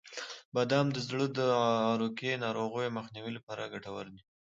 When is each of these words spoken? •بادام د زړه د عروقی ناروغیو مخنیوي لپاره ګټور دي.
•بادام 0.53 0.87
د 0.93 0.97
زړه 1.07 1.25
د 1.37 1.39
عروقی 1.91 2.31
ناروغیو 2.45 2.95
مخنیوي 2.97 3.31
لپاره 3.37 3.71
ګټور 3.73 4.05
دي. 4.13 4.21